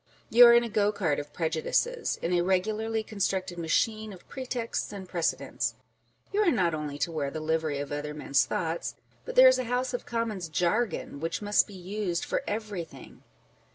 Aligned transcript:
You 0.31 0.47
are 0.47 0.53
in 0.55 0.63
a 0.63 0.67
go 0.67 0.91
cart 0.91 1.19
of 1.19 1.31
prejudices, 1.31 2.17
in 2.23 2.33
a 2.33 2.41
regularly 2.41 3.03
constructed 3.03 3.59
machine 3.59 4.11
of 4.11 4.27
pretexts 4.27 4.91
and 4.91 5.07
precedents; 5.07 5.75
you 6.33 6.39
are 6.41 6.49
not 6.49 6.73
only 6.73 6.97
to 6.97 7.11
wear 7.11 7.29
the 7.29 7.39
livery 7.39 7.77
of 7.77 7.91
other 7.91 8.15
men's 8.15 8.43
thoughts, 8.43 8.95
but 9.25 9.35
there 9.35 9.47
is 9.47 9.59
a 9.59 9.65
House 9.65 9.93
of 9.93 10.07
Commons 10.07 10.49
jargon 10.49 11.19
which 11.19 11.43
must 11.43 11.67
be 11.67 11.75
used 11.75 12.25
for 12.25 12.41
every 12.47 12.83
thing. 12.83 13.21